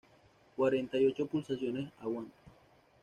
[0.55, 1.91] cuarenta y ocho pulsaciones.
[1.99, 2.33] aguanta.